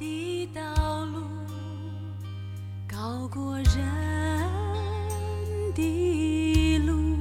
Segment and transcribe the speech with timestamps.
[0.00, 1.20] 的道路
[2.88, 3.76] 高过人
[5.74, 7.18] 的路，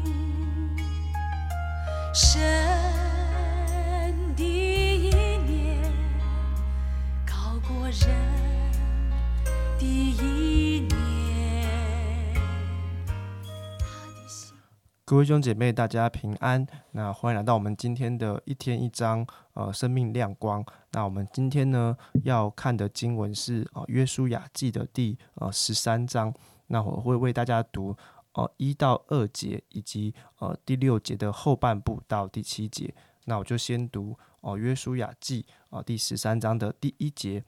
[15.09, 16.63] 各位兄姐妹，大家平安。
[16.91, 19.25] 那欢迎来到我们今天的一天一章，
[19.55, 20.63] 呃，生命亮光。
[20.91, 26.31] 那我们今天呢要看的经文是呃约书亚记的第呃十三章。
[26.67, 27.97] 那我会为大家读
[28.33, 32.93] 呃一到二节，以及呃第六节的后半部到第七节。
[33.25, 37.43] 那我就先读哦、约书亚记啊、呃第十三章的第一节。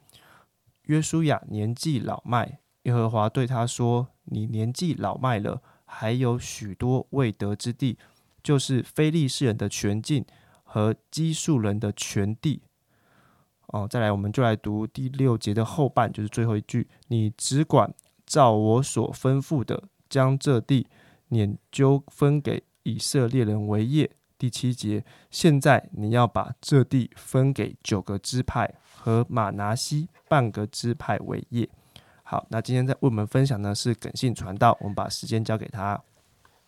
[0.85, 5.61] 约书亚年纪老迈，耶和华对他说：“你年纪老迈了。”
[5.93, 7.97] 还有许多未得之地，
[8.41, 10.25] 就是非利士人的全境
[10.63, 12.61] 和基述人的全地。
[13.67, 17.93] 哦，再来，我们就来读第六节的后半，就是最后一句：你只管
[18.25, 20.87] 照我所吩咐的，将这地
[21.27, 24.09] 撵究分给以色列人为业。
[24.37, 31.69] 第七节，现在你要把这地分给九个支派和马拿西半个支派为业。
[32.31, 36.01] 好，那今天在为我们分享的是耿信传道，我们把时间交给他。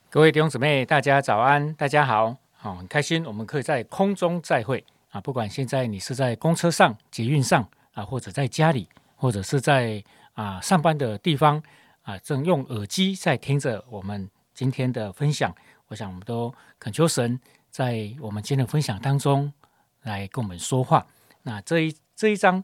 [0.10, 5.22] 各位弟兄姊妹，大家早安，大家好，好，很开心，我们可以在空中再会啊！
[5.22, 10.04] 不管现在你是在公车上、捷运上啊，或者在家里，或者是在
[10.34, 11.64] 啊上班的地方
[12.02, 15.56] 啊，正用耳机在听着我们今天的分享，
[15.88, 19.54] 我想我们都恳求神在我们今天的分享当中
[20.02, 21.08] 来跟我们说话。
[21.42, 22.62] 那这一这一章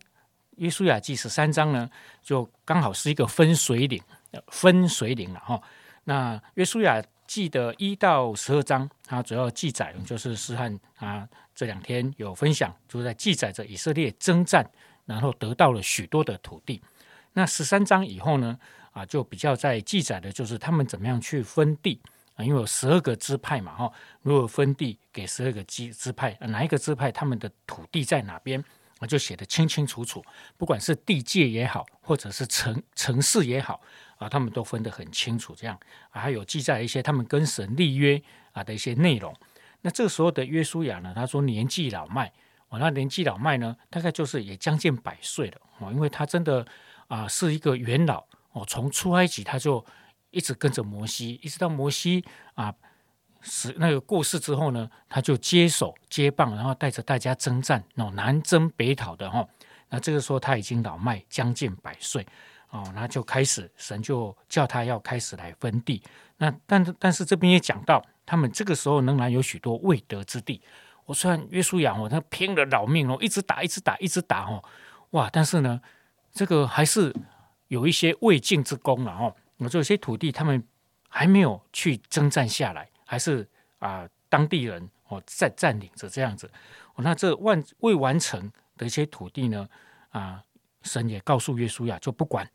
[0.59, 1.89] 约书亚记十三章呢，
[2.21, 4.01] 就刚好是一个分水岭，
[4.47, 5.61] 分水岭了哈。
[6.03, 14.69] 那约书亚记的一到十二章，它主要记载就是诗汉啊这两天有分享，就是在记载着以色列征战，
[15.05, 16.81] 然后得到了许多的土地。
[17.33, 18.59] 那十三章以后呢，
[18.91, 22.01] 啊就比较在记载的就是他们怎么样去分地
[22.35, 23.91] 啊，因为有十二个支派嘛哈，
[24.23, 28.61] 如果分地给十二个支支派，哪一个支派他们的土地在哪边？
[28.99, 30.23] 啊，就写得清清楚楚，
[30.57, 33.81] 不管是地界也好，或者是城城市也好，
[34.17, 35.55] 啊，他们都分得很清楚。
[35.55, 35.79] 这样
[36.11, 38.21] 啊，还有记载一些他们跟神立约
[38.51, 39.33] 啊的一些内容。
[39.81, 42.31] 那这个时候的约书亚呢，他说年纪老迈，
[42.67, 46.67] 哦，那年纪老迈呢，大概就是也将近百岁了哦，因为他真的
[47.07, 49.85] 啊是一个元老哦，从出埃及他就
[50.31, 52.23] 一直跟着摩西，一直到摩西
[52.55, 52.75] 啊。
[53.41, 59.47] 死那个过世之后呢，他就接手接棒，然后带着大家征战，哦，南征北讨的哈。
[59.89, 62.25] 那这个时候他已经老迈，将近百岁
[62.69, 66.01] 哦，那就开始神就叫他要开始来分地。
[66.37, 70.61] 那但但是这边也讲到，他们这个时候仍然有许多未得之地。
[71.05, 74.63] 我虽然约书亚哦，他拼了老命哦，一直打，一直打，一直打哦，
[75.11, 75.27] 哇！
[75.31, 75.81] 但是呢，
[76.31, 77.11] 这个还是
[77.69, 79.35] 有一些未尽之功了哦。
[79.57, 80.63] 我说有些土地他们
[81.07, 82.87] 还没有去征战下来。
[83.09, 83.49] 还是
[83.79, 86.45] 啊，当地人哦在占领着这样子，
[86.93, 89.67] 哦，那这万未完成的一些土地呢，
[90.09, 90.43] 啊，
[90.83, 92.47] 神也告诉约书亚，就不管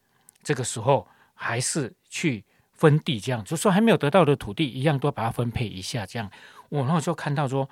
[0.44, 6.31] 这个时候还是去分地，这样就说还没有得到的土地，一样都把它分配一下，这样，
[6.69, 7.69] 我然后就看到说，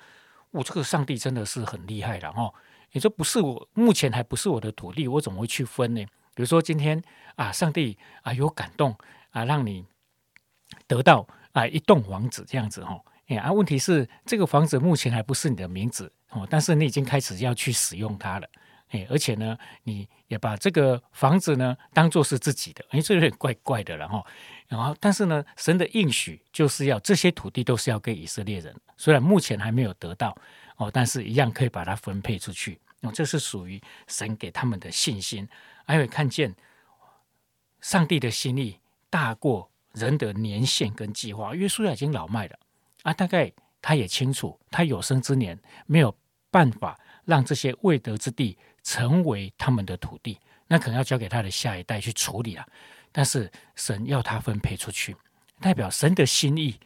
[0.51, 2.53] 我这个上帝真的是很厉害了哦，
[2.91, 6.05] 你说不是我目前还不是我的土地，我怎么会去分呢？
[6.35, 7.01] 比如说今天
[7.37, 8.93] 啊，上帝啊有感动
[9.31, 9.85] 啊，让你
[10.85, 11.25] 得到。
[11.53, 18.47] 啊，一栋房子这样子哈，哎啊，问题是这个房子目前还不是你的名字哦，但是你已经开始要去使用它了，
[18.89, 24.25] 哎，而且呢，你也把这个房子呢当做是自己的，哎，这有点怪怪的了哈。
[24.67, 30.35] 然后，但是呢，神的应许就是要这些土地都是要给以色列人，虽然目前还没有得到
[30.77, 35.47] 哦，但是一样可以把它分配出去哦，这是属于神给他们的信心，
[35.85, 36.55] 还有看见
[37.79, 38.79] 上帝的心意
[39.11, 39.69] 大过。
[39.93, 42.59] 人的年限跟计划，约书亚已经老迈了
[43.03, 46.15] 啊，大概他也清楚，他有生之年没有
[46.51, 52.65] 办法让这些未得之地成为他们的土地，那可能要交给他的下一代去处理了。
[53.11, 55.15] 但是神要他分配出去，
[55.59, 56.79] 代表神的心意、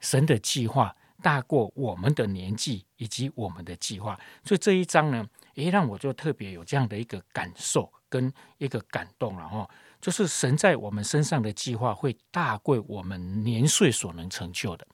[0.00, 4.18] 神的计划大过我们的年纪以及我们的计划。
[4.44, 5.24] 所以这一章呢，
[5.54, 9.68] 也，让我就特别有这样的一个感受跟一个感动了哈。
[10.00, 14.86] 就是神在我们身上的计划会大过我们年岁所能成就的。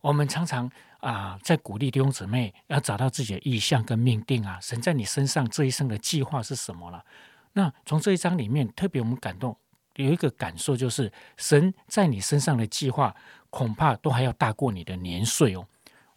[0.00, 0.68] 我们常常
[0.98, 4.58] 啊，在鼓励弟兄姊妹要找到自己的意向跟命定啊。
[4.60, 7.04] 神在你身上这一生的计划是什么了？
[7.52, 9.56] 那从这一章里面，特别我们感动
[9.94, 13.14] 有一个感受，就是神在你身上的计划
[13.48, 15.64] 恐怕都还要大过你的年岁哦。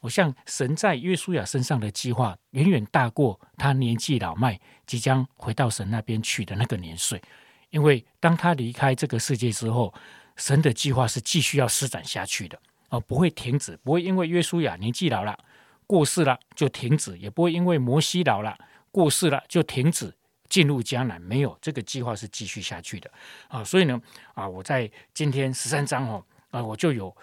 [0.06, 7.20] 我像神在约书亚身上的计划，远远大过他年纪老迈，即将回到神那边去的那个年岁。
[7.72, 9.92] 因为当他离开这个世界之后，
[10.36, 12.60] 神的计划是继续要施展下去的，
[12.90, 15.36] 哦，不会停止，不会因为约书亚年纪老了
[15.88, 18.56] 过世了就停止，也不会因为摩西老了
[18.92, 20.14] 过世了就停止
[20.48, 21.20] 进入迦南。
[21.20, 23.10] 没有，这个计划是继续下去的
[23.48, 23.64] 啊。
[23.64, 24.00] 所以呢，
[24.36, 27.18] 啊，我在今天十三章哦，啊，我就有。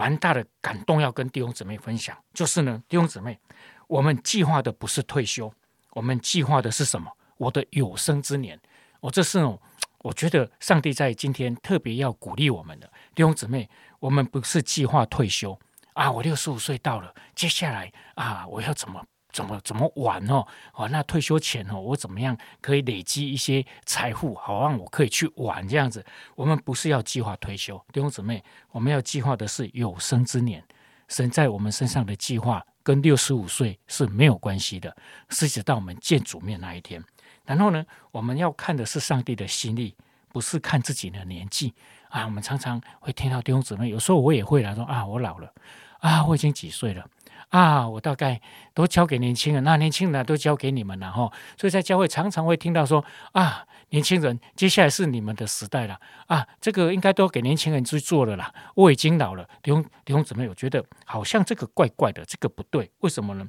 [0.00, 3.38] 蛮大的感动要跟弟兄姊妹分享，就是呢，弟兄姊妹，
[3.86, 5.52] 我们计划的不是退休，
[5.90, 7.12] 我们计划的是什么？
[7.36, 8.58] 我的有生之年，
[9.00, 9.60] 我这是哦，
[9.98, 13.68] 我觉得上帝在今天特别要鼓励我们的弟兄姊妹，
[13.98, 15.58] 我们不是计划退休
[15.92, 19.04] 啊，我六十五岁到了，接下来啊，我要怎么？
[19.32, 20.46] 怎么怎么玩哦？
[20.74, 26.04] 哦，那退休前哦，我怎么样可以累积一些财富，好让我可以去玩这样子？
[26.34, 30.62] 我们不是要计划退休，弟兄姊妹，我们要计划的是有生之年。
[31.08, 34.96] 神在我们身上的计划跟六十五岁是没有关系的，
[35.28, 37.02] 是直到我们见主面那一天。
[37.44, 39.92] 然后呢，我们要看的是上帝的心意，
[40.28, 41.74] 不是看自己的年纪
[42.10, 42.24] 啊。
[42.24, 45.52] 我们常常会听到弟兄姊妹，有时候我也会来说啊，我老了
[46.00, 47.06] 啊，我已经几岁了。
[47.48, 48.40] 啊，我大概
[48.74, 51.32] 都交给年轻人，那年轻人都交给你们了哈。
[51.56, 55.98] 所以在教会常常会听到说啊，年轻人，接下来是你们的时代了
[56.28, 58.54] 啊，这个应该都给年轻人去做了啦。
[58.76, 63.44] 我已经老了，弟兄弟兄姊妹，我觉得好像这个怪怪的，这个不对，为什么呢？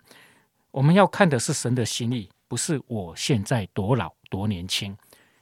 [0.71, 4.97] 我们要看的是神的心意，不是我现在多老多年轻，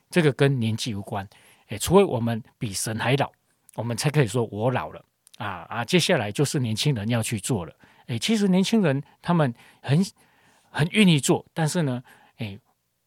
[0.09, 1.25] 这个跟年纪无关。
[1.69, 3.31] 诶，除非我们比神还老，
[3.75, 5.01] 我们才可以说我老了
[5.39, 7.73] 啊啊，接下来就是年轻人要去做了。
[8.07, 10.05] 哎，其实年轻人他们很
[10.69, 12.03] 很愿意做，但是呢，
[12.37, 12.59] 哎，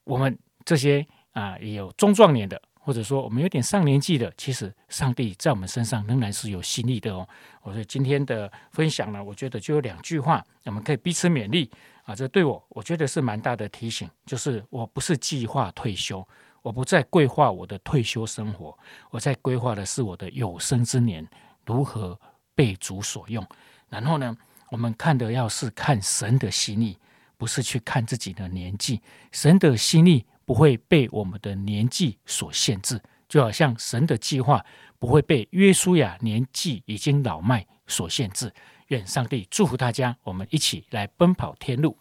[0.04, 7.28] 我们这些啊也有中壮年的，或者说我们有点上年纪的，其实上帝在我们身上仍然是有心意的哦。
[7.62, 11.70] 我说今天的分享呢，我觉得就有两句话，我们可以彼此勉励
[12.04, 12.14] 啊。
[12.14, 16.26] 这对我，我觉得是蛮大的提醒，就是我不是计划退休，
[16.62, 18.76] 我不再规划我的退休生活，
[19.10, 21.28] 我在规划的是我的有生之年
[21.66, 22.18] 如何
[22.54, 23.46] 被主所用，
[23.88, 24.36] 然后呢？
[24.70, 26.96] 我们看的要是看神的心意，
[27.36, 29.02] 不是去看自己的年纪。
[29.30, 32.98] 神的心意不会被我们的年纪所限制，
[33.28, 34.64] 就好像神的计划
[34.98, 38.50] 不会被约书亚年纪已经老迈所限制。
[38.86, 41.98] 愿上帝祝福大家，我们一起来奔跑天路。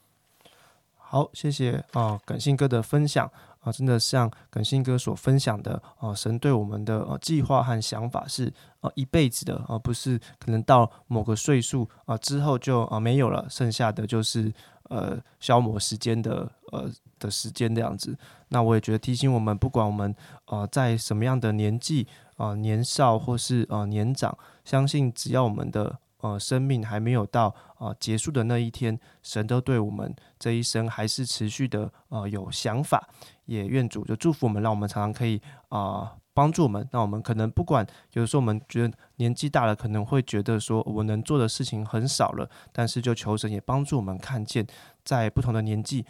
[0.96, 3.30] 好，谢谢啊，感谢哥的分享。
[3.62, 14.52] 啊，真的像耿新哥所分享的，啊，神对我们的呃计划和想法是呃一辈子的，而不是可能到某个岁数啊之后就啊没有了，剩下的就是
[14.90, 18.18] 呃消磨时间的呃的时间这样子。
[18.50, 20.14] 那我也觉得提醒我们，不管我们
[20.46, 26.00] 呃在什么样的年纪啊，年少或是呃年长，相信只要我们的。
[26.22, 33.10] 呃，生命还没有到啊结束的那一天，神都对我们这一生还是持续的呃有想法，
[33.46, 36.88] 也愿主就祝福我们，让我们常常可以啊帮助我们。
[36.92, 44.66] 那我们可能不管有的时候我们觉得年纪大了，可能会觉得说我能做的事情很少了，但是就求神也帮助我们看见，
[45.04, 46.06] 在不同的年纪。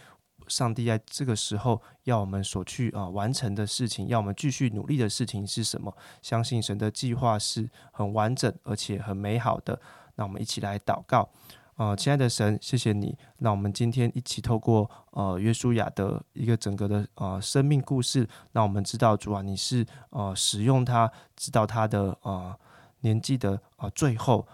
[0.47, 5.95] 上帝在这个时候要我们所去啊完成的事情，要我们继续努力的事情是什么？
[6.21, 9.79] 相信神的计划是很完整而且很美好的。
[10.15, 11.29] 那我们一起来祷告
[11.75, 22.55] 呃，亲爱的神，谢谢你，那我们今天一起透过呃约书亚的一个整个的呃生命故事，让我们知道主啊，你是呃使用他，知道他的呃
[22.99, 24.47] 年纪的啊最后。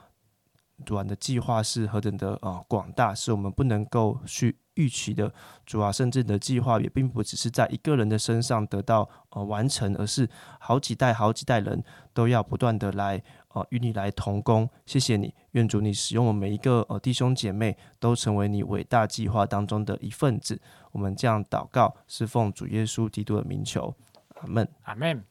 [0.86, 5.32] 主啊，的计划是何等的啊广大，是我们不能够去预期的。
[5.66, 10.30] 主啊，甚至你的计划也并不只是在一个人的身上得到呃完成，而是
[10.60, 14.70] 好几代、好几代人都要不断的来呃与你来同工。
[14.86, 20.62] 谢谢你，愿主你使用我们每一个呃弟兄姐妹都成为你伟大计划当中的一份子。
[20.94, 23.94] 我们这样祷告，是奉主耶稣基督的名求，
[24.36, 25.24] 阿门，阿门。